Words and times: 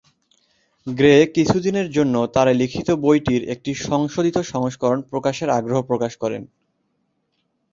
Grey 0.87 1.13
কিছুদিনের 1.35 1.87
মধ্যে 2.07 2.33
তার 2.35 2.47
লিখিত 2.55 2.87
বইটির 3.03 3.41
একটি 3.53 3.71
সংশোধিত 3.81 4.37
সংস্করণ 4.51 4.99
প্রকাশের 5.11 5.49
আগ্রহ 5.49 5.79
প্রকাশ 5.81 6.13
করেন। 6.23 6.43